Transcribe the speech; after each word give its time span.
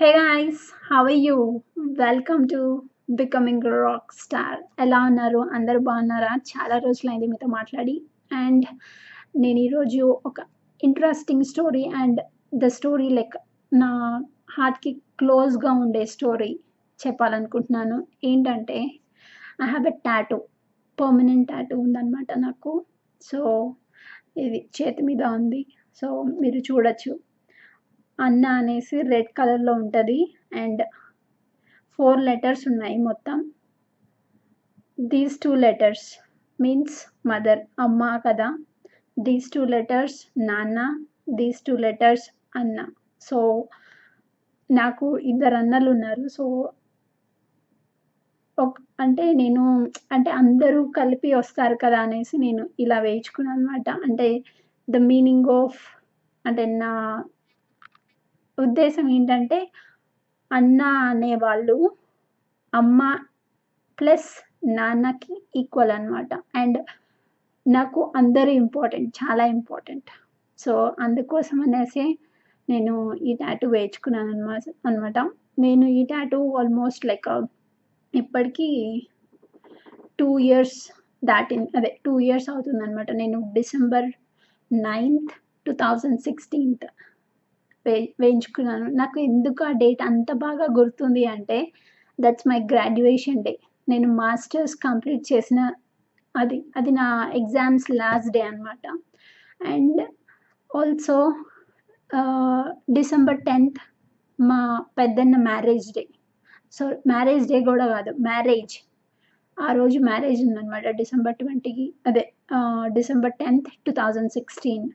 Hey 0.00 0.12
guys 0.12 0.92
how 0.92 1.00
are 1.00 1.10
you 1.10 1.60
welcome 1.78 2.48
to 2.48 2.82
becoming 3.10 3.62
rock 3.62 4.12
star 4.12 4.80
ఎలా 4.80 5.04
ఉన్నారు? 5.04 5.38
అందరూ 5.38 5.80
బాగున్నారా? 5.80 6.36
చాలా 6.36 6.78
రోజులైంది 6.78 7.26
మీతో 7.26 7.46
మాట్లాడి. 7.46 8.02
అండ్ 8.32 8.66
నేను 9.36 9.58
ఈరోజు 9.58 10.20
ఒక 10.26 10.34
interesting 10.84 11.44
story 11.44 11.84
and 11.84 12.20
the 12.54 12.66
story 12.66 13.08
like 13.08 13.36
నా 13.72 14.22
హార్ట్కి 14.50 14.92
క్లోజ్గా 14.92 15.72
ఉండే 15.72 16.06
స్టోరీ 16.06 16.60
చెప్పాలనుకుంటున్నాను. 17.06 18.06
ఏంటంటే 18.24 18.78
I 19.62 19.66
have 19.66 19.86
a 19.86 19.90
tattoo 19.90 20.36
permanent 21.00 21.48
tattoo 21.48 21.78
ఉందన్నమాట 21.78 22.38
నాకు. 22.38 22.86
సో 23.22 23.40
ఇది 24.36 24.70
చేతి 24.82 25.02
మీద 25.02 25.22
ఉంది. 25.22 25.66
సో 26.02 26.22
మీరు 26.22 26.58
చూడొచ్చు. 26.58 27.23
అన్న 28.18 28.44
అనేసి 28.58 28.96
రెడ్ 29.12 29.30
కలర్లో 29.38 29.72
ఉంటుంది. 29.82 30.18
అండ్ 30.62 30.82
ఫోర్ 31.98 32.20
లెటర్స్ 32.20 32.64
ఉన్నాయి 32.68 32.98
మొత్తం. 33.08 33.38
These 34.98 35.36
two 35.42 35.50
letters 35.64 36.06
means 36.58 36.98
mother 37.26 37.62
అమ్మ 37.78 38.02
కదా. 38.26 38.48
దీస్ 39.16 39.48
టూ 39.54 39.62
లెటర్స్ 39.74 40.18
నాన్న 40.48 40.78
దీస్ 41.34 41.60
టూ 41.66 41.74
లెటర్స్ 41.76 42.26
అన్న. 42.56 42.78
సో 43.22 43.38
నాకు 44.70 45.06
ఇద్దరు 45.32 45.56
అన్నలు 45.62 45.88
ఉన్నారు. 45.90 46.24
సో 46.28 46.44
ఒక 48.58 48.74
అంటే 49.00 49.24
నేను 49.32 49.62
అంటే 50.12 50.30
అందరూ 50.40 50.80
కలిపి 50.98 51.30
వస్తారు 51.34 51.76
కదా 51.84 51.98
అనేసి 51.98 52.36
నేను 52.38 52.64
ఇలా 52.78 52.98
వేయించుకున్నాను 52.98 53.56
అనమాట 53.56 53.88
అంటే 54.06 54.28
ద 54.88 55.00
మీనింగ్ 55.10 55.50
ఆఫ్ 55.60 55.80
అంటే 56.44 56.64
నా 56.82 56.90
ఉద్దేశం 58.58 59.06
ఏంటంటే 59.08 59.58
అన్న 60.50 60.82
అనేవాళ్ళు 61.10 61.76
అమ్మ 62.72 63.00
ప్లస్ 63.98 64.28
నాన్నకి 64.76 65.34
ఈక్వల్ 65.56 65.90
అనమాట 65.90 66.34
అండ్ 66.56 66.78
నాకు 67.66 68.12
అందరూ 68.16 68.50
ఇంపార్టెంట్ 68.62 69.10
చాలా 69.20 69.44
ఇంపార్టెంట్. 69.46 70.10
సో 70.58 70.72
అందుకోసం 71.00 71.58
అనేసి 71.60 72.04
నేను 72.68 72.94
ఈ 73.28 73.32
టాటూ 73.34 73.66
వేయించుకున్నాను 73.68 74.30
అనమాట 74.30 74.62
అనమాట. 74.86 75.18
నేను 75.58 75.86
ఈ 75.98 76.02
టాటూ 76.04 76.38
ఆల్మోస్ట్ 76.58 77.06
లైక్ 77.06 77.28
ఇప్పటికీ 78.14 78.68
టూ 80.20 80.28
ఇయర్స్ 80.38 80.78
దాటింది 81.24 81.70
అదే 81.76 81.90
టూ 82.06 82.12
ఇయర్స్ 82.20 82.48
అవుతుందన్నమాట. 82.50 83.10
నేను 83.12 83.38
December 83.52 84.08
ninth 84.72 85.32
two 85.66 85.72
thousand 85.72 86.20
sixteenth 86.20 86.86
వే 87.86 87.94
వేయించుకున్నాను. 88.20 88.86
నాకు 88.92 89.18
ఎందుకు 89.20 89.62
ఆ 89.64 89.72
డేట్ 89.82 90.02
అంత 90.02 90.32
బాగా 90.44 90.66
గుర్తుంది 90.78 91.24
అంటే 91.26 91.58
దట్స్ 92.18 92.46
మై 92.48 92.58
గ్రాడ్యుయేషన్ 92.72 93.44
డే 93.46 93.54
నేను 93.88 94.08
మాస్టర్స్ 94.14 94.76
కంప్లీట్ 94.84 95.24
చేసిన 95.32 95.60
అది 96.34 96.58
అది 96.76 96.90
నా 96.90 97.06
ఎగ్జామ్స్ 97.40 97.88
లాస్ట్ 97.92 98.30
డే 98.36 98.42
అనమాట 98.42 98.84
అండ్ 99.60 100.00
ఆల్సో 100.70 101.16
డిసెంబర్ 102.96 103.38
టెన్త్ 103.40 103.78
మా 104.38 104.60
పెద్దన్న 104.98 105.36
marriage 105.42 105.88
day 105.96 106.04
so 106.72 106.84
marriage 107.06 107.44
day 107.48 107.58
కూడా 107.64 107.86
కాదు 107.86 108.10
మ్యారేజ్ 108.20 108.74
ఆ 109.56 109.68
రోజు 109.72 109.98
మ్యారేజ్ 110.00 110.40
ఉందన్నమాట 110.42 110.88
డిసెంబర్ 110.96 111.34
ట్వంటీకి 111.34 111.86
అదే 112.06 112.22
December 112.96 113.34
tenth 113.38 113.68
two 113.86 113.92
thousand 113.92 114.32
sixteen 114.32 114.86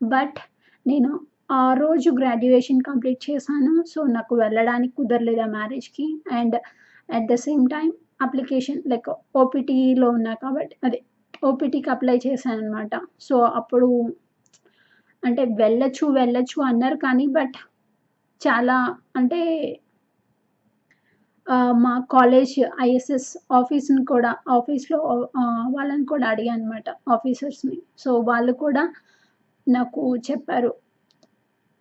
but 0.00 0.38
నేను 0.86 1.10
ఆ 1.50 1.64
రోజు 1.74 2.10
గ్రాడ్యుయేషన్ 2.10 2.80
కంప్లీట్ 2.80 3.30
చేశాను. 3.30 3.72
సో 3.86 4.00
నాకు 4.06 4.34
వెళ్ళడానికి 4.34 4.94
కుదరలేదు 4.94 5.40
ఆ 5.40 5.48
మ్యారేజ్కి 5.48 6.06
and 6.32 6.56
at 7.08 7.28
the 7.32 7.36
same 7.46 7.64
time 7.70 7.88
application 8.22 8.80
like 8.86 9.08
ఓపీటీలో 9.36 10.08
ఉన్నా 10.10 10.34
కాబట్టి 10.34 10.76
అదే 10.84 11.00
ఓపీటీకి 11.44 11.90
అప్లై 11.90 12.16
చేశాను 12.26 12.60
అనమాట 12.60 12.94
సో 13.18 13.36
అప్పుడు 13.54 13.88
అంటే 15.22 15.42
వెళ్ళచ్చు 15.54 16.06
వెళ్ళచ్చు 16.12 16.58
అన్నారు 16.62 16.96
కానీ 16.96 17.26
బట్ 17.38 17.56
చాలా 18.40 18.76
అంటే 19.16 19.40
మా 21.76 21.92
కాలేజ్ 22.10 22.54
ఐఎస్ఎస్ 22.82 23.30
ఆఫీస్ని 23.52 24.02
కూడా 24.04 24.30
ఆఫీస్లో 24.50 24.98
వాళ్ళని 25.70 26.06
కూడా 26.06 26.26
అడిగాను 26.28 26.62
అనమాట 26.62 26.88
ఆఫీసర్స్ని 27.12 27.76
సో 27.96 28.12
వాళ్ళు 28.20 28.52
కూడా 28.52 28.84
నాకు 29.66 30.02
చెప్పారు 30.30 30.70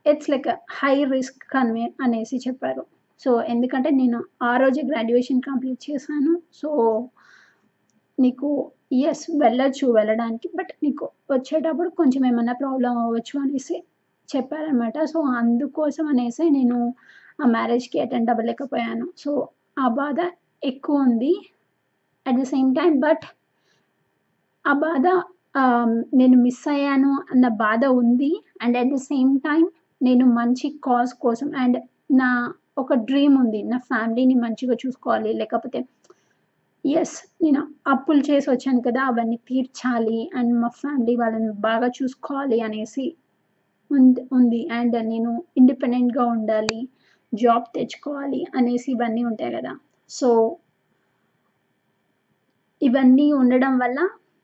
ఇట్స్ 0.06 0.30
లైక్ 0.34 0.50
హై 0.80 0.96
రిస్క్ 1.14 1.44
కన్వే 1.54 1.86
అనేసి 2.06 2.38
చెప్పారు. 2.48 2.84
సో 3.22 3.32
ఎందుకంటే 3.54 3.90
నేను 4.02 4.18
ఆ 4.50 4.52
రోజే 4.62 4.82
గ్రాడ్యుయేషన్ 4.92 5.42
కంప్లీట్ 5.50 5.82
చేశాను. 5.90 6.34
సో 6.60 6.70
నీకు 8.18 8.50
ఎస్ 9.10 9.24
వెళ్ళొచ్చు 9.44 9.86
వెళ్ళడానికి 9.98 10.48
బట్ 10.58 10.72
నీకు 10.84 11.06
వచ్చేటప్పుడు 11.32 11.90
కొంచెం 12.00 12.22
ఏమైనా 12.30 12.54
ప్రాబ్లం 12.62 12.94
అవ్వచ్చు 13.04 13.36
అనేసి 13.44 13.78
చెప్పారనమాట 14.30 14.98
సో 15.12 15.20
అందుకోసం 15.40 16.06
అనేసి 16.12 16.44
నేను 16.58 16.78
ఆ 17.44 17.48
మ్యారేజ్కి 17.56 17.98
అటెండ్ 18.04 18.32
అవ్వలేకపోయాను. 18.34 19.06
సో 19.24 19.32
ఆ 19.84 19.88
బాధ 20.02 20.20
ఎక్కువ 20.64 21.06
ఉంది. 21.08 21.34
At 22.26 22.38
the 22.42 22.44
same 22.54 22.70
time 22.80 22.94
but 23.06 23.26
ఆ 24.66 24.74
బాధ 24.86 25.08
నేను 26.20 26.36
మిస్ 26.46 26.66
అయ్యాను 26.74 27.12
అన్న 27.32 27.48
బాధ 27.64 27.84
ఉంది. 28.02 28.32
And 28.64 28.78
at 28.82 28.92
the 28.96 29.00
same 29.12 29.34
time 29.48 29.64
నేను 30.02 30.26
మంచి 30.40 30.68
కాజ్ 30.88 31.14
కోసం 31.26 31.50
అండ్ 31.56 31.78
నా 32.12 32.30
ఒక 32.78 32.94
డ్రీమ్ 33.10 33.36
ఉంది. 33.38 33.60
నా 33.64 33.78
ఫ్యామిలీని 33.90 34.36
మంచిగా 34.36 34.76
చూసుకోవాలి. 34.84 35.32
లేకపోతే 35.34 35.80
ఎస్ 36.86 37.16
నేను 37.44 37.62
అప్పులు 37.88 38.22
చేసి 38.30 38.48
వచ్చాను 38.52 38.82
కదా 38.82 39.02
అవన్నీ 39.04 39.38
తీర్చాలి 39.50 40.20
అండ్ 40.36 40.54
మా 40.62 40.70
ఫ్యామిలీ 40.82 41.14
వాళ్ళని 41.16 41.52
బాగా 41.60 41.88
చూసుకోవాలి 42.00 42.58
అనేసి 42.62 43.06
ఉంది 43.92 44.22
ఉంది. 44.32 44.62
అండ్ 44.72 44.98
నేను 45.12 45.32
ఇండిపెండెంట్గా 45.58 46.26
ఉండాలి 46.36 46.80
జాబ్ 47.34 47.68
తెచ్చుకోవాలి 47.76 48.42
అనేసి 48.56 48.90
ఇవన్నీ 48.92 49.24
ఉంటాయి 49.24 49.54
కదా. 49.58 49.72
సో 50.10 50.30
ఇవన్నీ 52.82 53.28
ఉండడం 53.34 53.74
వల్ల 53.78 54.00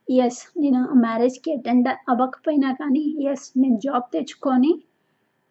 ఎస్ 0.07 0.41
నేను 0.57 0.81
మ్యారేజ్కి 1.05 1.49
అటెండ్ 1.57 1.89
అవ్వకపోయినా 2.11 2.69
కానీ 2.73 3.03
ఎస్ 3.31 3.45
నేను 3.57 3.77
జాబ్ 3.77 4.07
తెచ్చుకొని 4.13 4.71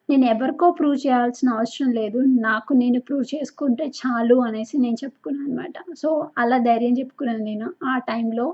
నేను 0.08 0.24
ఎవరికో 0.24 0.66
ప్రూవ్ 0.70 0.98
చేయాల్సిన 1.04 1.48
అవసరం 1.50 1.90
లేదు. 1.92 2.20
నాకు 2.40 2.72
నేను 2.74 2.98
ప్రూవ్ 3.00 3.24
చేసుకుంటే 3.34 3.84
చాలు 3.98 4.36
అనేసి 4.40 4.76
నేను 4.78 4.98
చెప్పుకున్నాను 5.04 5.48
అనమాట 5.48 5.74
సో 6.02 6.10
అలా 6.38 6.58
ధైర్యం 6.68 6.94
చెప్పుకున్నాను 7.00 7.42
నేను 7.44 7.66
ఆ 7.92 7.94
టైంలో 8.10 8.46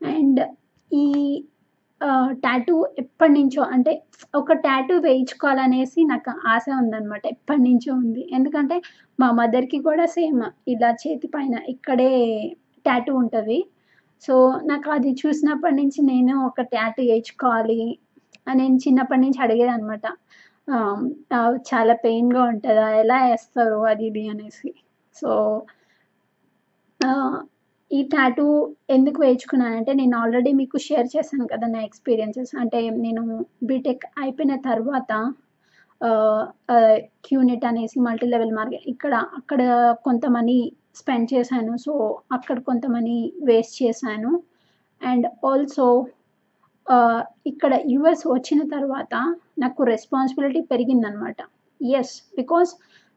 అండ్ 0.00 0.40
ఈ 0.90 1.04
టాటూ 2.44 2.74
ఎప్పటి 3.02 3.32
నుంచో 3.32 3.62
అంటే 3.74 3.92
ఒక 4.34 4.52
టాటూ 4.64 4.94
వేయించుకోవాలనేసి 4.98 6.00
నాకు 6.04 6.32
ఆశ 6.54 6.64
ఉందన్నమాట. 6.80 7.22
ఎప్పటి 7.26 7.62
నుంచో 7.68 7.90
ఉంది. 7.94 8.22
ఎందుకంటే 8.36 8.76
మా 9.18 9.28
మదర్కి 9.40 9.78
కూడా 9.88 10.06
సేమ్ 10.16 10.40
ఇలా 10.68 10.90
చేతి 11.02 11.28
పైన 11.34 11.54
ఇక్కడే 11.74 12.10
టాటూ 12.86 13.12
ఉంటుంది. 13.22 13.58
సో 14.22 14.34
నాకు 14.64 14.88
అది 14.90 15.10
చూసినప్పటి 15.22 15.76
నుంచి 15.80 16.00
నేను 16.12 16.34
ఒక 16.48 16.60
ట్యాటూ 16.74 17.00
వేయించుకోవాలి 17.02 17.80
అని 18.46 18.58
నేను 18.62 18.78
చిన్నప్పటి 18.86 19.22
నుంచి 19.24 19.38
అడిగేది 19.44 19.72
అనమాట 19.76 20.06
చాలా 21.70 21.94
పెయిన్గా 22.04 22.42
ఉంటుందా? 22.52 22.86
ఎలా 23.02 23.18
వేస్తారు 23.28 23.78
అది 23.90 24.04
ఇది 24.10 24.22
అనేసి. 24.32 24.70
సో 25.16 25.30
ఈ 27.90 28.00
టాటూ 28.12 28.46
ఎందుకు 28.96 29.18
వేయించుకున్నానంటే 29.22 29.92
నేను 30.00 30.14
ఆల్రెడీ 30.20 30.50
మీకు 30.60 30.76
షేర్ 30.86 31.08
చేశాను 31.14 31.46
కదా 31.52 31.66
నా 31.74 31.80
ఎక్స్పీరియన్సెస్. 31.88 32.52
అంటే 32.62 32.78
నేను 33.04 33.22
బీటెక్ 33.70 34.04
అయిపోయిన 34.22 34.54
తర్వాత 34.68 35.12
క్యూనిట్ 37.26 37.66
అనేసి 37.70 37.98
మల్టీ 38.06 38.26
లెవెల్ 38.32 38.54
మార్కెట్ 38.58 38.88
ఇక్కడ 38.94 39.14
అక్కడ 39.38 39.60
కొంత 40.06 40.24
మనీ 40.36 40.58
స్పెండ్ 41.00 41.28
చేశాను. 41.34 41.72
సో 41.84 41.92
అక్కడ 42.36 42.56
కొంత 42.68 42.84
మనీ 42.96 43.18
వేస్ట్ 43.48 43.76
చేశాను. 43.82 44.32
అండ్ 45.00 45.26
ఆల్సో 45.50 45.86
ఇక్కడ 47.50 47.72
యుఎస్ 47.94 48.24
వచ్చిన 48.34 48.60
తర్వాత 48.74 49.14
నాకు 49.56 49.82
రెస్పాన్సిబిలిటీ 49.84 50.60
పెరిగిందనమాట 50.72 51.36
ఎస్ 51.80 52.14
బికాస్ 52.36 52.70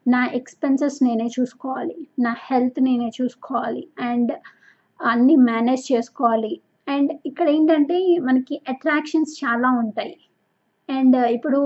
నా 0.05 0.21
ఎక్స్పెన్సెస్ 0.39 0.97
నేనే 1.03 1.27
చూసుకోవాలి. 1.37 1.95
నా 2.19 2.31
హెల్త్ 2.47 2.79
నేనే 2.83 3.09
చూసుకోవాలి. 3.19 3.83
అండ్ 4.09 4.31
అన్నీ 4.99 5.35
మేనేజ్ 5.49 5.83
చేసుకోవాలి. 5.91 6.53
అండ్ 6.87 7.11
ఇక్కడ 7.25 7.47
ఏంటంటే 7.49 7.97
మనకి 8.27 8.55
అట్రాక్షన్స్ 8.73 9.33
చాలా 9.43 9.69
ఉంటాయి. 9.83 10.15
అండ్ 10.89 11.17
ఇప్పుడు 11.37 11.59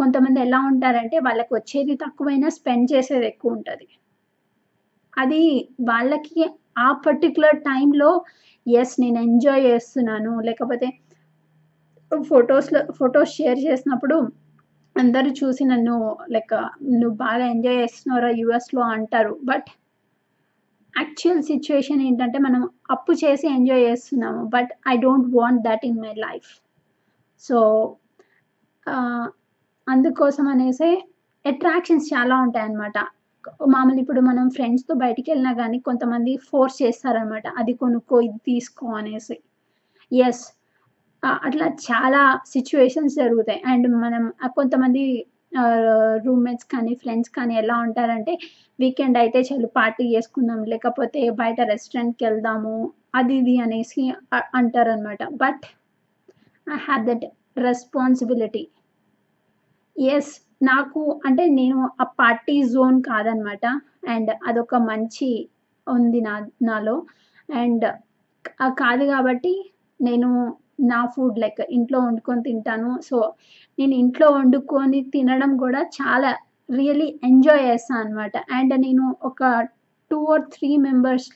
కొంతమంది 0.00 0.38
ఎలా 0.40 0.58
ఉంటారంటే 0.70 1.16
వాళ్ళకి 1.18 1.52
వచ్చేది 1.54 1.94
తక్కువైనా 2.04 2.48
స్పెండ్ 2.58 2.88
చేసేది 2.92 3.26
ఎక్కువ 3.32 3.56
ఉంటుంది. 3.56 3.86
అది 5.16 5.42
వాళ్ళకి 5.90 6.40
ఆ 6.78 6.88
పర్టికులర్ 7.06 7.58
టైంలో 7.70 8.10
ఎస్ 8.66 8.94
నేను 9.02 9.18
ఎంజాయ్ 9.28 9.64
చేస్తున్నాను. 9.70 10.32
లేకపోతే 10.40 10.86
ఫొటోస్లో 12.22 12.80
ఫొటోస్ 12.92 13.32
షేర్ 13.32 13.58
చేసినప్పుడు 13.58 14.16
అందరూ 14.96 15.30
చూసి 15.30 15.64
నన్ను 15.64 15.94
లైక్ 16.30 16.54
నువ్వు 16.92 17.16
బాగా 17.16 17.46
ఎంజాయ్ 17.46 17.76
చేస్తున్నారా 17.76 18.30
యుఎస్లో 18.32 18.82
అంటారు. 18.88 19.38
బట్ 19.44 19.68
యాక్చువల్ 20.94 21.42
సిచ్యువేషన్ 21.42 22.02
ఏంటంటే 22.02 22.38
మనం 22.38 22.62
అప్పు 22.90 23.12
చేసి 23.12 23.46
ఎంజాయ్ 23.48 23.82
చేస్తున్నాము. 23.82 24.44
But 24.46 24.68
I 24.88 24.96
don't 24.96 25.36
want 25.36 25.62
that 25.62 25.86
in 25.86 26.00
my 26.00 26.14
life. 26.18 26.50
So, 27.44 27.58
అందుకోసం 29.86 30.48
అనేసి 30.48 30.90
అట్రాక్షన్స్ 31.44 32.06
చాలా 32.14 32.40
ఉంటాయన్నమాట. 32.40 32.98
మామూలు 33.68 34.00
ఇప్పుడు 34.00 34.20
మనం 34.20 34.50
ఫ్రెండ్స్‌తో 34.50 34.94
బయటికి 34.94 35.30
వెళ్ళినా 35.30 35.52
కానీ 35.52 35.78
కొంతమంది 35.78 36.36
ఫోర్స్ 36.50 36.82
చేస్తారనమాట. 36.82 37.46
అది 37.58 37.72
కొనుక్కో, 37.74 38.20
ఇది 38.20 38.38
తీసుకో 38.46 38.86
అనేసి. 38.94 39.36
ఎస్ 40.12 40.44
అట్లా 41.46 41.66
చాలా 41.86 42.20
సిచ్యువేషన్స్ 42.46 43.14
జరుగుతాయి. 43.14 43.60
అండ్ 43.72 43.86
మనం 43.96 44.22
కొంతమంది 44.58 45.04
రూమ్‌మేట్స్ 46.24 46.68
కానీ, 46.74 46.92
ఫ్రెండ్స్ 46.94 47.30
కానీ 47.30 47.54
ఎలా 47.62 47.76
ఉంటారంటే 47.78 48.32
వీకెండ్ 48.78 49.18
అయితే 49.18 49.40
చాలు 49.42 49.68
పార్టీ 49.76 50.04
చేసుకుందాం, 50.14 50.60
లేకపోతే 50.72 51.20
బయట 51.42 51.58
రెస్టారెంట్కి 51.72 52.24
వెళ్దాము 52.24 52.74
అది 53.14 53.34
ఇది 53.42 53.54
అనేసి 53.58 54.02
అంటారు 54.10 54.48
అంటారనమాట. 54.58 55.22
But 55.42 55.64
I 56.66 56.78
have 56.86 57.04
that 57.10 57.26
responsibility. 57.58 58.64
Yes 59.96 60.32
నాకు 60.62 61.00
అంటే 61.26 61.44
నేను 61.60 61.78
ఆ 62.00 62.04
పార్టీ 62.20 62.56
జోన్ 62.72 62.98
కాదనమాట. 63.02 63.64
అండ్ 64.08 64.30
అదొక 64.48 64.74
మంచి 64.90 65.30
ఉంది 65.86 66.20
నా 66.20 66.34
నాలో. 66.62 66.96
అండ్ 67.62 67.86
కాదు 68.82 69.04
కాబట్టి 69.04 69.54
నేను 70.00 70.28
నా 70.78 71.00
ఫుడ్ 71.12 71.38
లైక్ 71.38 71.60
ఇంట్లో 71.76 71.98
వండుకొని 72.00 72.42
తింటాను. 72.48 72.90
సో, 73.02 73.18
నేను 73.78 73.94
ఇంట్లో 74.02 74.28
వండుకొని 74.32 75.00
తినడం 75.14 75.52
కూడా 75.58 75.80
చాలా 75.98 76.30
రియల్లీ 76.68 77.08
ఎంజాయ్ 77.28 77.64
చేస్తా 77.68 77.94
అనమాట. 78.02 78.34
అండ్ 78.56 78.74
నేను 78.84 79.06
ఒక 79.24 79.42
two 80.10 80.18
or 80.32 80.44
three 80.54 80.70
members 80.86 81.28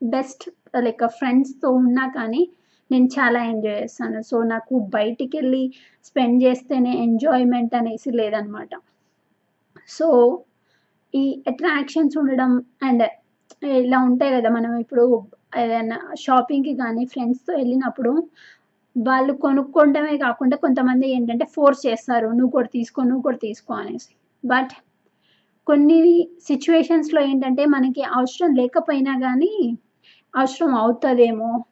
best 0.00 0.44
like 0.80 1.04
ఫ్రెండ్స్‌తో 1.18 1.68
ఉన్నా 1.82 2.06
కానీ 2.16 2.42
నేను 2.90 3.08
చాలా 3.16 3.40
ఎంజాయ్ 3.52 3.78
చేస్తాను. 3.82 4.20
సో, 4.30 4.36
నాకు 4.54 4.74
బయటికి 4.96 5.34
వెళ్ళి 5.38 5.64
స్పెండ్ 6.04 6.38
చేస్తేనే 6.44 6.92
ఎంజాయ్‌మెంట్ 7.06 7.74
అనేసి 7.80 8.10
లేదనమాట. 8.20 8.72
సో, 9.88 10.08
ఈ 11.14 11.22
అట్రాక్షన్స్ 11.50 12.16
ఉండడం 12.20 12.52
అండ్ 12.82 13.04
ఇలా 13.80 13.98
ఉంటాయి 14.08 14.32
కదా 14.36 14.50
మనం 14.56 14.72
ఇప్పుడు 14.84 15.04
ఏదైనా 15.58 15.96
షాపింగ్‌కి 16.24 16.74
కానీ 16.82 17.02
ఫ్రెండ్స్‌తో 17.12 17.52
వెళ్ళినప్పుడు 17.58 18.12
వాళ్ళు 18.98 19.32
కొనుక్కోవడమే 19.32 20.18
కాకుండా 20.18 20.56
కొంతమంది 20.56 21.10
ఏంటంటే 21.10 21.44
ఫోర్స్ 21.44 21.86
చేస్తారు. 21.86 22.28
నువ్వు 22.28 22.50
కూడా 22.50 22.68
తీసుకో, 22.72 23.02
నువ్వు 23.02 23.22
కూడా 23.22 23.36
తీసుకో 23.36 23.74
అనేసి. 23.74 24.14
బట్ 24.48 24.70
కొన్ని 25.66 26.28
సిచ్యువేషన్స్లో 26.46 27.22
ఏంటంటే 27.22 27.64
మనకి 27.64 28.02
అవసరం 28.02 28.54
లేకపోయినా 28.54 29.14
కానీ 29.14 29.78
అవసరం 30.36 30.74
అవుతుందేమో 30.74 31.64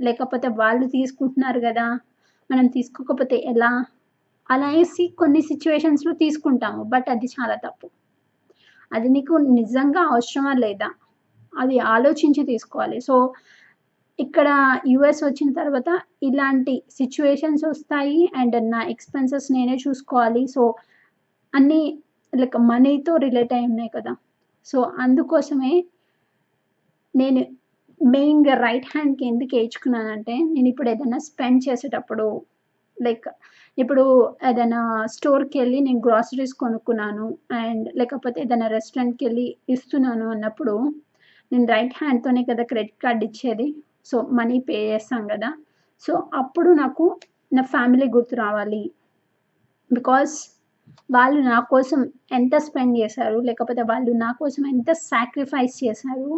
లేకపోతే 0.00 0.48
వాళ్ళు 0.48 0.86
తీసుకుంటున్నారు 0.86 1.60
కదా 1.60 1.98
మనం 2.50 2.66
తీసుకోకపోతే 2.66 3.36
ఎలా? 3.46 3.84
అలా 4.50 4.66
అనేసి 4.66 5.14
కొన్ని 5.18 5.42
సిచ్యువేషన్స్లో 5.42 6.12
తీసుకుంటాము. 6.12 6.82
బట్ 6.82 7.10
అది 7.10 7.26
చాలా 7.26 7.54
తప్పు. 7.54 7.90
అది 8.92 9.08
నీకు 9.08 9.34
నిజంగా 9.34 10.00
అవసరమా 10.00 10.52
లేదా? 10.52 10.90
అది 11.58 11.78
ఆలోచించి 11.78 12.46
తీసుకోవాలి. 12.46 13.00
సో, 13.00 13.32
ఇక్కడ 14.18 14.48
యూఎస్ 14.90 15.22
వచ్చిన 15.24 15.50
తర్వాత 15.52 15.90
ఇలాంటి 16.22 16.74
సిచ్యువేషన్స్ 16.90 17.64
వస్తాయి 17.66 18.20
అండ్ 18.36 18.56
నా 18.72 18.80
ఎక్స్‌పెన్సెస్ 18.92 19.48
నేనే 19.52 19.76
చూసుకోవాలి. 19.84 20.42
సో, 20.54 20.62
అన్నీ 21.54 21.80
లైక్ 22.32 22.56
మనీతో 22.70 23.12
రిలేట్ 23.26 23.52
అయి 23.52 23.66
ఉన్నాయి 23.66 23.90
కదా! 23.96 24.12
సో, 24.66 24.78
అందుకోసమే 25.04 25.72
నేను 27.14 27.40
మెయిన్‌గా 28.00 28.54
రైట్ 28.62 28.88
హ్యాండ్‌కి 28.92 29.24
ఎందుకు 29.24 29.52
వేయించుకున్నానంటే 29.56 30.34
నేను 30.48 30.68
ఇప్పుడు 30.68 30.88
ఏదైనా 30.90 31.18
స్పెండ్ 31.28 31.60
చేసేటప్పుడు 31.66 32.26
లైక్ 32.96 33.26
ఇప్పుడు 33.78 34.04
ఏదైనా 34.50 34.80
స్టోర్కి 35.14 35.56
వెళ్ళి 35.60 35.78
నేను 35.80 36.00
గ్రోసరీస్ 36.00 36.54
కొనుక్కున్నాను. 36.62 37.26
అండ్ 37.60 37.86
లేకపోతే 37.96 38.38
ఏదైనా 38.42 38.68
రెస్టారెంట్కి 38.76 39.24
వెళ్ళి 39.26 39.46
ఇస్తున్నాను 39.68 40.26
అన్నప్పుడు 40.34 40.74
నేను 41.52 41.66
రైట్ 41.74 41.96
హ్యాండ్‌తోనే 41.98 42.42
కదా 42.50 42.64
క్రెడిట్ 42.70 42.98
కార్డ్ 43.04 43.24
ఇచ్చేది. 43.24 43.66
సో, 44.06 44.16
మనీ 44.32 44.58
పే 44.68 44.78
చేస్తాం 44.90 45.24
కదా 45.28 45.50
సో, 46.04 46.12
అప్పుడు 46.34 46.70
నాకు 46.82 47.04
నా 47.52 47.64
ఫ్యామిలీ 47.72 48.06
గుర్తు 48.16 48.34
రావాలి. 48.36 48.82
బికాస్ 49.90 50.34
వాళ్ళు 51.10 51.40
నా 51.46 51.58
కోసం 51.70 52.00
ఎంత 52.32 52.56
స్పెండ్ 52.66 52.96
చేశారు, 52.98 53.38
లేకపోతే 53.40 53.82
వాళ్ళు 53.90 54.12
నా 54.18 54.30
కోసం 54.40 54.62
ఎంత 54.66 54.90
సాక్రిఫైస్ 55.06 55.76
చేశారు, 55.84 56.30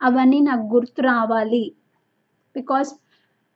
అవన్నీ 0.00 0.40
నాకు 0.42 0.66
గుర్తు 0.74 1.02
రావాలి. 1.08 1.64
బికాస్ 2.54 2.90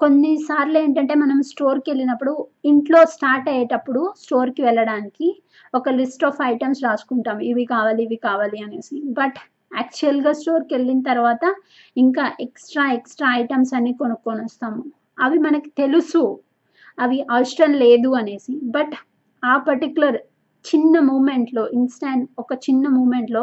కొన్నిసార్లు 0.01 0.79
ఏంటంటే 0.79 1.15
మనం 1.17 1.39
స్టోర్కి 1.51 1.89
వెళ్ళినప్పుడు 1.91 2.33
ఇంట్లో 2.65 3.01
స్టార్ట్ 3.15 3.49
అయ్యేటప్పుడు 3.49 4.03
స్టోర్‌కి 4.19 4.63
వెళ్ళడానికి 4.63 5.29
ఒక 5.75 5.89
లిస్ట్ 6.01 6.25
ఆఫ్ 6.25 6.41
ఐటమ్స్ 6.45 6.83
రాసుకుంటాం. 6.85 7.39
ఇవి 7.51 7.65
కావాలి, 7.67 8.03
ఇవి 8.03 8.19
కావాలి 8.29 8.61
అనేసి. 8.67 8.97
బట్ 9.15 9.39
యాక్చువల్‌గా 9.73 10.33
స్టోర్కి 10.41 10.73
వెళ్ళిన 10.77 11.01
తర్వాత 11.09 11.45
ఇంకా 11.97 12.25
ఎక్స్‌ట్రా, 12.41 12.85
ఎక్స్‌ట్రా 12.95 13.29
ఐటమ్స్ 13.39 13.75
అన్నీ 13.75 13.93
కొనుక్కొనొస్తాము. 14.01 14.83
అవి 15.21 15.39
మనకి 15.41 15.71
తెలుసు. 15.79 16.23
అవి 16.99 17.19
అవసరం 17.31 17.73
లేదు 17.83 18.11
అనేసి. 18.17 18.55
బట్ 18.71 18.95
ఆ 19.43 19.55
పర్టికులర్ 19.69 20.19
చిన్న 20.65 20.97
మూమెంట్‌లో 21.09 21.65
ఇన్‌స్టాంట్ 21.77 22.27
ఒక 22.39 22.53
చిన్న 22.67 22.87
మూమెంట్‌లో 22.97 23.43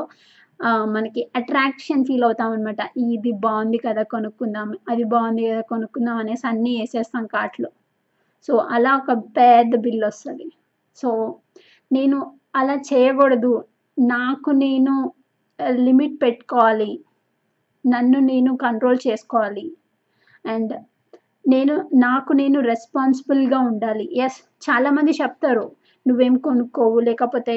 మనకి 0.94 1.22
అట్రాక్షన్ 1.36 2.06
ఫీల్ 2.06 2.25
అవుతామనమాట. 2.28 2.81
ఇది 3.08 3.31
బాగుంది 3.44 3.80
కదా! 3.86 4.04
కొనుక్కుందాం. 4.12 4.70
అది 4.92 5.06
బాగుంది 5.14 5.44
కదా! 5.50 5.64
కొనుక్కుందాం 5.72 6.18
అనేసి 6.18 6.46
అన్నీ 6.50 6.74
వేసేస్తాం 6.80 7.25
కార్ట్‌లో. 7.34 7.70
సో, 8.48 8.54
అలా 8.75 8.92
ఒక 9.02 9.12
పెద్ద 9.38 9.74
బిల్ 9.86 10.04
వస్తుంది 10.06 10.48
సో, 10.98 11.10
నేను 11.92 12.18
అలా 12.56 12.75
చేయకూడదు. 12.90 13.54
నాకు 13.98 14.52
నేను 14.64 14.94
లిమిట్ 15.71 16.21
పెట్టుకోవాలి. 16.21 16.92
నన్ను 17.88 18.19
నేను 18.19 18.57
కంట్రోల్ 18.57 18.98
చేసుకోవాలి. 19.07 19.65
అండ్ 20.45 20.74
నేను 21.48 21.89
నాకు 21.94 22.33
నేను 22.33 22.60
రెస్పాన్సిబుల్‌గా 22.60 23.60
ఉండాలి. 23.60 24.19
ఎస్ 24.21 24.39
చాలామంది 24.69 25.12
చెప్తారు. 25.12 25.71
నువ్వేం 26.07 26.36
కొనుక్కోవు, 26.38 27.00
లేకపోతే 27.00 27.56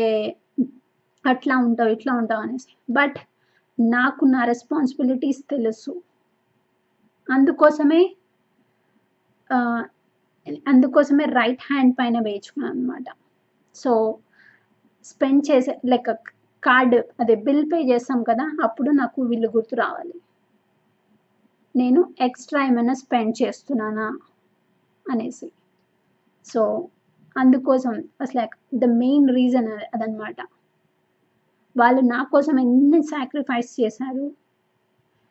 అట్లా 1.25 1.57
ఉంటావు, 1.57 1.91
ఇట్లా 1.91 2.15
ఉంటావు 2.15 2.43
అనేసి. 2.43 2.93
బట్ 2.93 3.19
నాకు 3.81 4.25
నా 4.25 4.45
రెస్పాన్సిబిలిటీస్ 4.45 5.43
తెలుసు. 5.51 6.03
అందుకోసమే 7.29 8.03
అందుకోసమే 10.69 11.25
రైట్ 11.25 11.73
హ్యాండ్ 11.73 11.95
పైన 11.99 12.21
వేయించుకున్నాననమాట. 12.21 13.05
సో, 13.75 14.19
స్పెండ్ 15.05 15.45
చేసే 15.51 15.81
లైక్ 15.87 16.11
కార్డ్ 16.67 16.95
అదే 17.21 17.37
బిల్ 17.47 17.65
పే 17.71 17.81
చేస్తాం 17.91 18.21
కదా! 18.25 18.47
అప్పుడు 18.63 18.91
నాకు 18.93 19.19
వీళ్ళు 19.23 19.49
గుర్తు 19.55 19.75
రావాలి. 19.77 20.17
నేను 21.75 22.01
ఎక్స్‌ట్రా 22.21 22.61
ఏమైనా 22.65 22.95
స్పెండ్ 23.01 23.35
చేస్తున్నానా 23.41 24.07
అనేసి. 25.07 25.49
సో, 26.47 26.63
అందుకోసం 27.37 27.95
అసలు 28.21 28.39
లైక్ 28.41 28.55
ద 28.75 28.89
మెయిన్ 29.01 29.29
రీజన్ 29.37 29.71
అదనమాట. 29.95 30.39
వాళ్ళు 31.77 32.03
నా 32.07 32.21
కోసం 32.31 32.57
ఎన్ని 32.61 33.01
సాక్రిఫైస్ 33.11 33.73
చేశారు. 33.81 34.27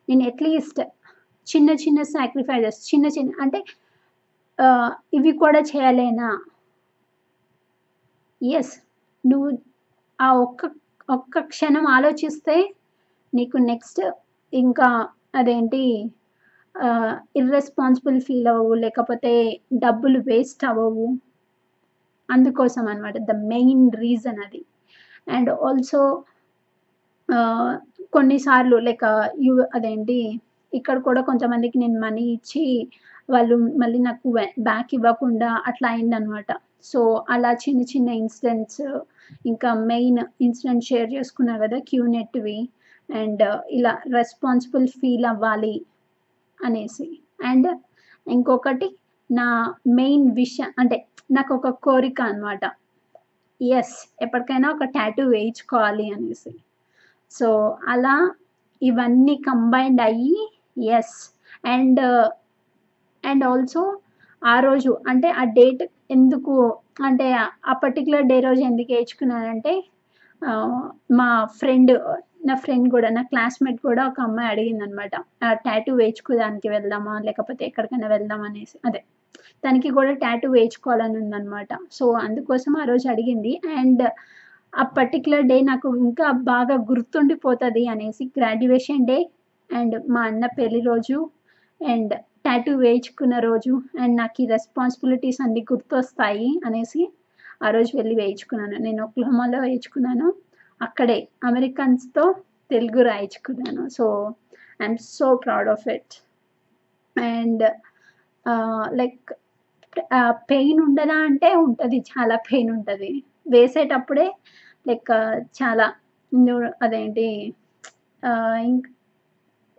నేను 0.07 0.23
అట్‌లీస్ట్ 0.27 0.81
చిన్న 1.47 1.71
చిన్న 1.83 2.01
సాక్రిఫైజెస్ 2.13 2.79
చిన్న 2.89 3.07
చిన్న 3.15 3.31
అంటే 3.43 3.59
ఇవి 5.13 5.31
కూడా 5.41 5.61
చేయలేనా? 5.71 6.29
ఎస్ 8.41 8.73
నువ్వు 9.23 9.49
ఆ 10.19 10.29
ఒక్క 10.39 10.65
ఒక్క 11.09 11.39
క్షణం 11.49 11.83
ఆలోచిస్తే 11.87 12.55
నీకు 13.33 13.57
నెక్స్ట్ 13.69 13.99
ఇంకా 14.53 14.87
అదేంటి 15.35 15.81
ఇర్రెస్పాన్సిబుల్ 17.35 18.17
ఫీల్ 18.21 18.47
అవ్వవు. 18.51 18.73
లేకపోతే 18.75 19.33
డబ్బులు 19.83 20.19
వేస్ట్ 20.29 20.63
అవ్వవు. 20.65 21.05
అందుకోసం 22.29 22.83
అనమాట. 22.87 23.15
ద 23.29 23.33
మెయిన్ 23.53 23.85
రీజన్ 24.03 24.39
అది. 24.45 24.61
అండ్ 25.27 25.51
ఆల్సో 25.67 26.01
కొన్నిసార్లు 28.13 28.77
లైక్ 28.87 29.05
యు 29.45 29.53
అదేంటి 29.75 30.17
ఇక్కడ 30.73 30.97
కూడా 30.99 31.21
కొంతమందికి 31.21 31.77
నేను 31.77 31.97
మనీ 31.99 32.25
ఇచ్చి 32.33 32.65
వాళ్ళు 33.29 33.55
మళ్ళీ 33.81 33.99
నాకు 33.99 34.29
బ్యాక్ 34.69 34.91
ఇవ్వకుండా 34.93 35.49
అట్లా 35.69 35.87
అయిందనమాట. 35.89 36.49
సో, 36.83 36.99
అలా 37.29 37.51
చిన్న 37.53 37.81
చిన్న 37.81 38.09
ఇన్సిడెంట్స్ 38.21 38.83
ఇంకా 39.45 39.69
మెయిన్ 39.73 40.19
ఇన్సిడెంట్ 40.41 40.83
షేర్ 40.83 41.09
చేసుకున్నా 41.13 41.55
కదా 41.57 41.77
క్యూనెట్‌వి 41.89 42.59
అండ్ 43.09 43.41
uh, 43.43 43.57
ఇలా 43.69 43.93
రెస్పాన్సిబుల్ 44.13 44.87
ఫీల్ 44.99 45.25
అవ్వాలి 45.25 45.75
అనేసి. 46.59 47.07
అండ్ 47.43 47.67
ఇంకొకటి 48.27 48.87
నా 49.29 49.47
మెయిన్ 49.99 50.25
విషయం 50.31 50.69
అంటే 50.79 50.97
నాకు 51.31 51.51
ఒక 51.55 51.69
కోరిక 51.85 52.19
అనమాట. 52.21 52.63
ఎస్ 53.61 53.95
ఎప్పటికైనా 54.21 54.67
ఒక 54.69 54.85
ట్యాటూ 54.95 55.23
వేయించుకోవాలి 55.29 56.07
అనేసి 56.11 56.53
సో 57.31 57.49
అలా 57.87 58.15
ఇవన్నీ 58.81 59.35
కంబైన్డ్ 59.47 60.01
అయ్యి 60.01 60.35
yes 60.97 61.15
and 61.67 62.01
uh, 62.09 62.27
and 63.23 63.43
also 63.43 63.83
ఆ 64.45 64.55
రోజు 64.59 64.91
అంటే 65.11 65.29
ఆ 65.33 65.43
డేట్ 65.57 65.83
ఎందుకు 66.11 66.53
అంటే 67.07 67.27
ఆ 67.65 67.73
పర్టికులర్ 67.83 68.29
డే 68.31 68.37
రోజు 68.39 68.61
ఎందుకు 68.63 68.89
వేయించుకున్నానంటే 68.93 69.73
మా 71.19 71.29
ఫ్రెండ్ 71.59 71.93
నా 72.47 72.55
ఫ్రెండ్ 72.63 72.87
కూడా 72.91 73.09
నా 73.09 73.21
క్లాస్మేట్ 73.31 73.79
కూడా 73.85 74.01
ఒక 74.09 74.19
అమ్మాయి 74.21 74.49
అడిగింది 74.51 74.83
అనమాట 74.83 75.15
ట్యాటూ 75.63 75.91
వేయించుకోదానికి 75.99 76.67
వెళ్దామా 76.69 77.13
లేకపోతే 77.27 77.61
ఎక్కడికైనా 77.69 78.07
వెళ్దాం 78.07 78.41
అనేసి. 78.41 78.75
అదే 78.87 79.01
తనకి 79.63 79.89
కూడా 79.97 80.11
ట్యాటూ 80.23 80.47
వేయించుకోవాలని 80.51 81.17
ఉందన్నమాట 81.23 81.67
సో 81.91 82.05
అందుకోసం 82.25 82.73
ఆ 82.81 82.85
రోజు 82.91 83.05
అడిగింది. 83.13 83.53
అండ్ 83.77 84.03
ఆ 84.73 84.83
పర్టికులర్ 84.97 85.45
డే 85.51 85.57
నాకు 85.71 85.89
ఇంకా 86.05 86.27
బాగా 86.51 86.75
గుర్తుండిపోతుంది 86.89 87.83
అనేసి 87.93 88.23
గ్రాడ్యుయేషన్ 88.37 89.05
డే 89.07 89.17
అండ్ 89.69 89.95
మా 90.13 90.21
అన్న 90.31 90.45
పెళ్ళి 90.57 90.81
రోజు 90.89 91.17
అండ్ 91.81 92.13
టాటూ 92.55 92.73
వేయించుకున్న 92.83 93.35
రోజు 93.45 93.71
అండ్ 94.01 94.15
నాకు 94.19 94.37
ఈ 94.43 94.45
రెస్పాన్సిబిలిటీస్ 94.53 95.39
అన్ని 95.45 95.61
గుర్తొస్తాయి 95.71 96.49
అనేసి 96.67 97.01
ఆ 97.65 97.69
రోజు 97.75 97.91
వెళ్ళి 97.97 98.15
వేయించుకున్నాను. 98.19 98.75
నేను 98.85 99.01
ఒక్లహోమాలో 99.07 99.57
వేయించుకున్నాను. 99.65 100.27
అక్కడే 100.81 101.17
అమెరికన్స్తో 101.49 102.23
Telugu 102.73 103.01
రాయించుకున్నాను. 103.09 103.83
So 103.97 104.05
I'm 104.81 104.97
so 105.17 105.27
proud 105.45 105.69
of 105.73 105.85
it 105.95 106.15
and 107.15 107.63
like 109.01 109.33
pain 110.51 110.79
ఉండదా 110.87 111.17
అంటే 111.29 111.51
ఉంటుంది. 111.65 111.99
చాలా 112.13 112.37
పెయిన్ 112.49 112.71
ఉంటుంది. 112.77 113.11
వేసేటప్పుడే 113.55 114.27
లైక్ 114.89 115.13
చాలా 115.61 115.87
అదేంటి 116.85 117.27
ఇంక్ 118.69 118.87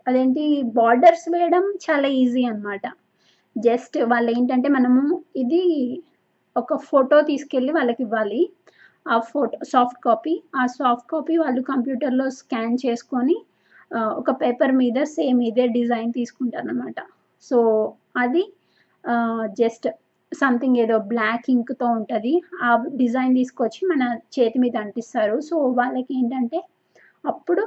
అదేంటి 0.07 0.43
బార్డర్స్ 0.77 1.27
వేయడం 1.33 1.63
చాలా 1.85 2.07
ఈజీ 2.21 2.43
అనమాట 2.51 2.85
జస్ట్ 3.55 3.97
వాళ్ళు 4.11 4.29
ఏంటంటే 4.37 4.69
మనము 4.77 5.01
ఇది 5.43 5.63
ఒక 6.55 6.75
ఫోటో 6.89 7.17
తీసుకెళ్ళి 7.29 7.71
వాళ్ళకి 7.77 8.01
ఇవ్వాలి. 8.05 8.41
ఆ 9.05 9.17
ఫోటో 9.31 9.57
సాఫ్ట్ 9.73 9.99
కాపీ 10.05 10.33
ఆ 10.61 10.63
సాఫ్ట్ 10.77 11.07
కాపీ 11.11 11.33
వాళ్ళు 11.43 11.61
కంప్యూటర్లో 11.71 12.25
స్కాన్ 12.39 12.75
చేసుకొని 12.85 13.37
ఒక 14.21 14.31
పేపర్ 14.41 14.73
మీద 14.81 14.99
సేమ్ 15.15 15.39
ఇదే 15.49 15.65
డిజైన్ 15.77 16.11
తీసుకుంటారు 16.19 16.67
అనమాట 16.67 16.99
సో 17.43 17.57
అది 18.23 18.43
జస్ట్ 19.59 19.87
సంథింగ్ 20.31 20.79
ఏదో 20.83 20.95
బ్లాక్ 21.11 21.45
ఇంక్తో 21.53 21.87
ఉంటుంది. 21.97 22.31
ఆ 22.67 22.69
డిజైన్ 23.01 23.33
తీసుకొచ్చి 23.39 23.81
మన 23.91 24.03
చేతి 24.35 24.57
మీద 24.63 24.75
అంటిస్తారు. 24.83 25.35
సో 25.49 25.55
వాళ్ళకి 25.79 26.11
ఏంటంటే 26.19 26.59
అప్పుడు 27.23 27.63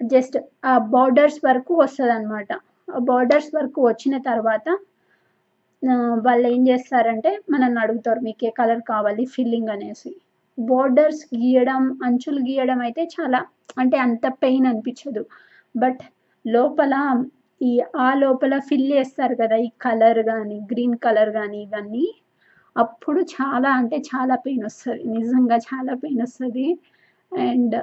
జస్ట్ 0.00 0.36
ఆ 0.64 0.72
బార్డర్స్ 0.92 1.40
వరకు 1.44 1.72
వస్తుంది 1.80 2.12
అనమాట 2.12 2.50
ఆ 2.88 3.00
బార్డర్స్ 3.08 3.50
వరకు 3.54 3.80
వచ్చిన 3.88 4.14
తర్వాత 4.28 4.66
వాళ్ళు 6.26 6.46
ఏం 6.48 6.62
చేస్తారంటే 6.68 7.30
మనల్ని 7.50 7.80
అడుగుతారు 7.80 8.20
మీకు 8.20 8.44
ఏ 8.44 8.52
కలర్ 8.52 8.82
కావాలి 8.90 9.24
ఫిల్లింగ్ 9.34 9.72
అనేసి. 9.74 10.10
బోర్డర్స్ 10.58 11.22
గీయడం 11.34 11.82
అంచులు 12.06 12.40
గీయడం 12.46 12.80
అయితే 12.86 13.02
చాలా 13.14 13.40
అంటే 13.76 13.96
అంత 14.06 14.26
పెయిన్ 14.42 14.66
అనిపించదు. 14.70 15.22
బట్ 15.74 16.02
లోపల 16.44 16.94
ఈ 17.60 17.72
ఆ 17.98 18.08
లోపల 18.14 18.54
ఫిల్ 18.68 18.88
చేస్తారు 18.92 19.34
కదా 19.40 19.56
ఈ 19.66 19.70
కలర్ 19.84 20.20
కానీ 20.30 20.56
గ్రీన్ 20.70 20.96
కలర్ 21.06 21.32
కానీ 21.32 21.58
ఇవన్నీ 21.66 22.06
అప్పుడు 22.76 23.20
చాలా 23.32 23.70
అంటే 23.80 23.96
చాలా 24.10 24.34
పెయిన్ 24.44 24.64
వస్తుంది. 24.66 25.02
నిజంగా 25.16 25.56
చాలా 25.68 25.92
పెయిన్ 26.02 26.22
వస్తుంది. 26.24 26.66
అండ్ 27.32 27.76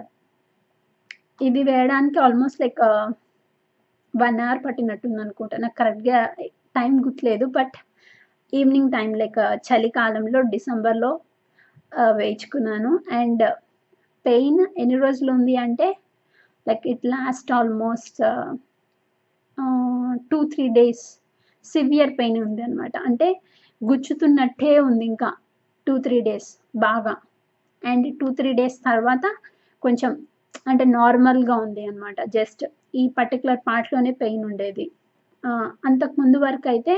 ఇది 1.42 1.62
వేయడానికి 1.70 2.18
ఆల్మోస్ట్ 2.26 2.62
లైక్ 2.64 2.82
వన్ 4.14 4.38
అవర్ 4.46 4.62
పట్టినట్టుంది 4.66 5.20
అనుకుంటా. 5.24 5.56
నాకు 5.64 5.76
కరెక్ట్గా 5.82 6.20
టైం 6.78 6.94
గుర్తులేదు 7.06 7.46
బట్ 7.58 7.76
ఈవినింగ్ 8.54 8.92
టైం 8.96 9.10
లైక్ 9.22 9.40
చలికాలంలో 9.68 10.40
డిసెంబర్లో 10.54 11.12
వేయించుకున్నాను. 12.20 12.92
అండ్ 13.20 13.44
పెయిన్ 14.26 14.62
ఎన్ని 14.82 14.98
రోజులు 15.04 15.32
ఉంది 15.38 15.56
అంటే 15.66 15.88
like 16.68 16.86
it 16.94 17.06
last 17.16 17.50
almost 17.58 18.20
two 20.32 20.40
three 20.54 20.66
days 20.80 21.04
severe 21.66 22.14
pain 22.20 22.38
ఉంది 22.46 22.62
అనమాట 22.68 22.96
అంటే 23.10 23.28
గుచ్చుతున్నట్టే 23.82 24.72
ఉంది 24.90 25.06
ఇంకా 25.12 25.30
టూ 25.88 25.94
త్రీ 26.06 26.18
డేస్ 26.28 26.50
బాగా. 26.86 27.14
అండ్ 27.84 28.08
టూ 28.20 28.28
త్రీ 28.40 28.52
డేస్ 28.60 28.78
తర్వాత 28.90 29.26
కొంచెం 29.84 30.12
అంటే 30.72 30.84
నార్మల్గా 30.98 31.56
ఉంది 31.66 31.84
అనమాట 31.90 32.20
జస్ట్ 32.36 32.64
ఈ 33.02 33.04
పర్టికులర్ 33.18 33.60
పార్ట్లోనే 33.70 34.12
పెయిన్ 34.22 34.44
ఉండేది. 34.50 34.86
అంతకు 35.88 36.16
ముందు 36.22 36.38
వరకు 36.46 36.68
అయితే 36.74 36.94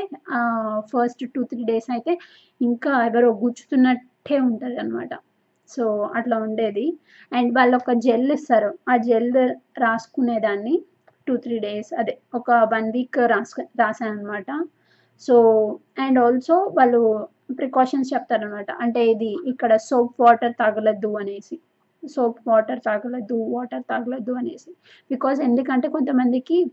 ఫస్ట్ 0.92 1.24
టూ 1.36 1.42
త్రీ 1.52 1.62
డేస్ 1.72 1.90
అయితే 1.96 2.14
ఇంకా 2.62 2.92
ఎవరో 3.08 3.30
గుచ్చుతున్నట్టే 3.44 4.38
ఉంటుంది 4.50 4.78
అనమాట 4.84 5.14
సో 5.70 5.84
అట్లా 6.18 6.36
ఉండేది. 6.46 6.86
అండ్ 7.32 7.50
వాళ్ళు 7.58 7.76
ఒక 7.82 7.94
జెల్ 8.06 8.30
ఇస్తారు. 8.38 8.70
ఆ 8.92 8.94
జెల్ 9.08 9.32
రాసుకునేదాన్ని 9.86 10.76
టూ 11.28 11.34
త్రీ 11.46 11.56
డేస్ 11.66 11.90
అదే 12.02 12.14
ఒక 12.40 12.50
వన్ 12.74 12.88
వీక్ 12.96 13.20
రాసు 13.34 13.64
రాసాను 13.82 14.12
అనమాట 14.14 14.50
సో 15.24 15.36
అండ్ 16.04 16.20
ఆల్సో 16.26 16.56
వాళ్ళు 16.78 17.02
ప్రికాషన్స్ 17.60 18.12
చెప్తారనమాట 18.14 18.70
అంటే 18.84 19.02
ఇది 19.14 19.32
ఇక్కడ 19.52 19.74
సోప్ 19.90 20.16
వాటర్ 20.24 20.54
తాగలద్దు 20.62 21.12
అనేసి. 21.22 21.58
సోప్ 22.08 22.40
వాటర్ 22.48 22.80
తాగలద్దు 22.80 23.34
వాటర్ 23.34 23.84
తాగలద్దు 23.90 24.32
అనేసి. 24.32 24.72
బికాజ్ 25.12 25.42
ఎందుకంటే 25.42 25.88
కొంతమందికి 25.90 26.72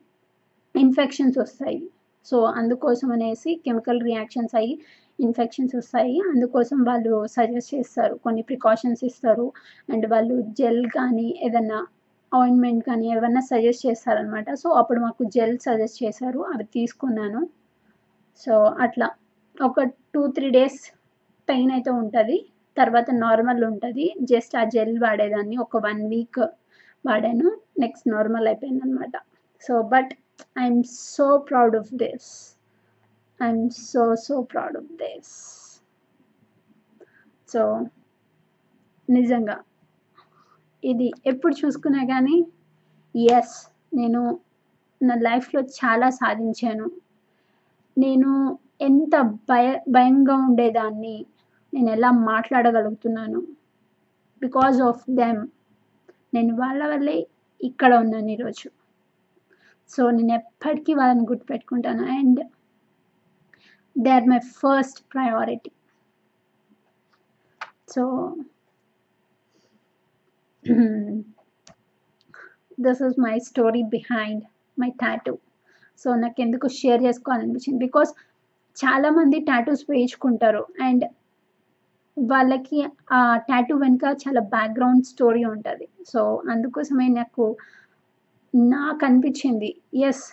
ఇన్ఫెక్షన్స్ 0.77 1.39
వస్తాయి. 1.39 1.91
సో 2.27 2.41
అందుకోసం 2.41 3.13
అనేసి 3.13 3.63
కెమికల్ 3.65 4.01
రియాక్షన్స్ 4.03 4.57
అయ్యి 4.57 4.79
ఇన్ఫెక్షన్స్ 5.21 5.77
వస్తాయి. 5.77 6.21
అందుకోసం 6.35 6.83
వాళ్ళు 6.83 7.27
సజెస్ట్ 7.27 7.75
చేస్తారు 7.75 8.15
కొన్ని 8.15 8.43
ప్రికాషన్స్ 8.43 9.05
ఇస్తారు. 9.05 9.53
అండ్ 9.93 10.07
వాళ్ళు 10.11 10.41
జెల్ 10.41 10.87
కానీ 10.87 11.41
ఏదన్నా 11.43 11.87
ఆయింట్మెంట్ 12.35 12.85
కానీ 12.85 13.11
ఏమన్నా 13.11 13.41
సజెస్ట్ 13.41 13.87
చేస్తారనమాట 13.87 14.55
సో 14.55 14.71
అప్పుడు 14.71 15.01
మాకు 15.01 15.25
జెల్ 15.25 15.59
సజెస్ట్ 15.59 16.05
చేశారు. 16.05 16.41
అవి 16.41 16.65
తీసుకున్నాను. 16.65 17.49
సో 18.47 18.65
అట్లా. 18.65 19.11
ఒక 19.63 19.81
టూ 20.15 20.27
త్రీ 20.27 20.51
డేస్ 20.51 20.81
పెయిన్ 21.49 21.71
అయితే 21.71 21.91
ఉంటుంది. 21.91 22.47
తర్వాత 22.79 23.07
నార్మల్ 23.25 23.63
ఉంటుంది. 23.65 24.07
జస్ట్ 24.33 24.55
ఆ 24.57 24.65
జెల్ 24.75 24.97
వాడేదాన్ని 24.99 25.57
ఒక 25.57 25.77
వన్ 25.87 26.03
వీక్ 26.13 26.41
వాడాను. 27.05 27.49
నెక్స్ట్ 27.79 28.07
నార్మల్ 28.09 28.47
అయిపోయింది 28.47 28.85
అనమాట 28.87 29.17
so 29.63 29.75
but 29.95 30.13
I'm 30.63 30.83
so 31.17 31.27
proud 31.51 31.77
of 31.77 31.91
this 31.95 32.31
I'm 33.41 33.71
so 33.71 34.05
so 34.27 34.37
proud 34.53 34.77
of 34.77 34.91
this 35.03 35.35
so 37.49 37.63
నిజంగా 39.09 39.57
ఇది 40.83 41.07
ఎప్పుడు 41.27 41.55
చూసుకున్నా 41.61 42.03
కానీ 42.05 42.37
ఎస్ 43.37 43.57
నేను 43.95 44.21
నా 45.01 45.15
లైఫ్లో 45.29 45.61
చాలా 45.79 46.09
సాధించాను. 46.11 46.87
నేను 47.97 48.31
ఎంత 48.81 49.15
భయ 49.51 49.67
భయంగా 49.89 50.37
ఉండేదాన్ని 50.47 51.17
నేను 51.75 51.89
ఎలా 51.97 52.11
మాట్లాడగలుగుతున్నాను. 52.31 53.41
బికాజ్ 54.43 54.79
ఆఫ్ 54.89 55.05
దెమ్ 55.21 55.41
నేను 56.35 56.53
వాళ్ళ 56.61 56.81
వల్లే 56.93 57.17
ఇక్కడ 57.61 57.93
ఉన్నాను 58.05 58.31
ఈరోజు. 58.35 58.69
సో 59.93 60.03
నేను 60.17 60.33
ఎప్పటికీ 60.41 60.93
వాళ్ళని 61.01 61.25
గుర్తుపెట్టుకుంటాను. 61.31 62.05
And 62.19 62.41
they 63.97 64.11
are 64.19 64.29
my 64.33 64.41
first 64.61 65.01
priority 65.15 65.73
so 67.95 68.03
this 72.85 73.03
is 73.09 73.19
my 73.27 73.35
story 73.49 73.83
behind 73.97 74.45
my 74.83 74.91
tattoo 75.03 75.35
so 76.03 76.09
నాకు 76.23 76.39
ఎందుకు 76.45 76.67
షేర్ 76.79 77.03
చేసుకోవాలనిపించింది? 77.07 77.81
బికాస్ 77.87 78.11
చాలామంది 78.77 79.39
టాటూస్ 79.51 79.85
వేయించుకుంటారు. 79.91 80.63
అండ్ 80.87 81.05
వాళ్ళకి 82.17 82.79
ఆ 83.17 83.21
టాటూ 83.49 83.75
వెనుక 83.85 84.05
చాలా 84.23 84.41
బ్యాక్గ్రౌండ్ 84.55 85.09
స్టోరీ 85.13 85.43
ఉంటుంది. 85.55 85.87
సో 86.13 86.21
అందుకోసమే 86.53 87.07
నాకు 87.21 87.45
నాకు 88.75 89.03
అనిపించింది 89.09 89.71
ఎస్ 90.09 90.25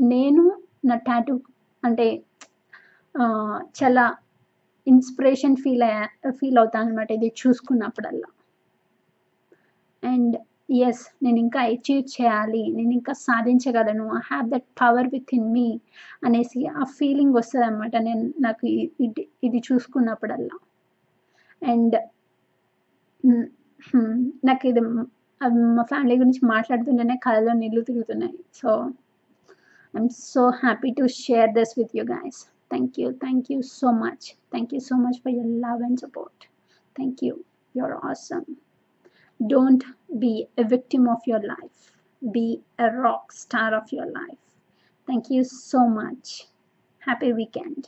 నేను 0.00 0.42
నా 0.88 0.96
టాటూ 1.08 1.34
అంటే 1.82 2.06
చాలా 3.80 4.04
ఇన్స్పిరేషన్ 4.86 5.56
ఫీల్ 5.62 5.84
అయ్యా 5.88 6.30
ఫీల్ 6.38 6.58
అవుతాను 6.62 6.88
అనమాట 6.88 7.10
ఇది 7.18 7.28
చూసుకున్నప్పుడల్లా. 7.42 8.28
అండ్ 10.02 10.34
ఎస్ 10.88 11.02
నేను 11.24 11.38
ఇంకా 11.44 11.60
అచీవ్ 11.72 12.02
చేయాలి 12.16 12.62
నేను 12.76 12.92
ఇంకా 12.98 13.12
సాధించగలను 13.26 14.04
I 14.18 14.20
have 14.30 14.46
that 14.54 14.68
power 14.82 15.08
with 15.14 15.32
in 15.38 15.48
me 15.56 15.66
అనేసి 16.26 16.60
ఆ 16.80 16.84
ఫీలింగ్ 16.98 17.36
వస్తుంది 17.40 17.66
అనమాట 17.68 17.94
నేను 18.08 18.24
నాకు 18.46 18.64
ఇది 19.06 19.24
ఇది 19.48 19.60
చూసుకున్నప్పుడల్లా. 19.68 20.56
అండ్ 21.67 21.95
హ్మ్. 23.25 23.45
హ్మ్. 23.95 24.31
నాకు 24.45 24.67
ఇది 24.67 24.79
ఆహ్, 25.43 25.53
మా 25.53 25.83
ఫ్యామిలీ 25.83 26.17
గురించి 26.17 26.47
మాట్లాడుతుంటేనే 26.47 27.17
కళ్ళలో 27.17 27.53
నీళ్ళు 27.53 27.81
తిరుగుతున్నాయి. 27.81 28.39
So, 28.53 28.69
I'm 29.95 30.09
so 30.09 30.49
happy 30.49 30.89
to 30.89 31.07
share 31.07 31.51
this 31.51 31.73
with 31.77 31.97
you 31.97 32.03
guys. 32.03 32.45
Thank 32.71 32.99
you. 32.99 33.11
Thank 33.11 33.51
you 33.51 33.61
so 33.61 33.91
much. 33.91 34.35
Thank 34.53 34.73
you 34.73 34.79
so 34.79 34.95
much 34.95 35.13
for 35.13 35.31
your 35.31 35.47
love 35.47 35.83
and 35.83 35.99
support. 35.99 36.43
Thank 36.97 37.23
you. 37.23 37.35
You 37.77 37.83
are 37.83 38.05
awesome. 38.05 38.55
Don't 39.43 39.81
be 40.17 40.41
a 40.61 40.63
victim 40.63 41.01
of 41.01 41.21
your 41.29 41.41
life. 41.41 41.79
Be 42.29 42.55
a 42.81 42.87
rock 42.89 43.25
star 43.33 43.73
of 43.73 43.87
your 43.93 44.07
life. 44.11 44.43
Thank 45.07 45.23
you 45.33 45.41
so 45.41 45.79
much. 46.01 46.27
Happy 47.09 47.31
weekend. 47.31 47.83